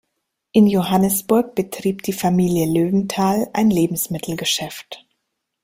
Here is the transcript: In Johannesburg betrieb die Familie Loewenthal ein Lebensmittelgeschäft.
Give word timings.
In 0.51 0.65
Johannesburg 0.65 1.53
betrieb 1.53 2.01
die 2.01 2.11
Familie 2.11 2.65
Loewenthal 2.65 3.51
ein 3.53 3.69
Lebensmittelgeschäft. 3.69 5.05